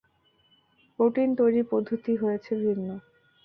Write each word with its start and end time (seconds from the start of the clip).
Protein 0.99 1.29
তৈরির 1.39 1.65
পদ্ধতি 1.71 2.13
হয়েছে 2.15 2.51
ভিন্ন। 2.63 2.87